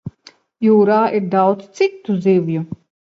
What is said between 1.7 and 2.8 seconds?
citu zivju.